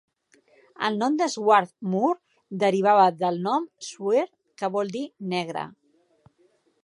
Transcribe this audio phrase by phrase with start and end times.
[0.87, 2.17] El nom de Swarth Moor
[2.63, 5.69] derivava del nom "sweart", que vol dir "negre".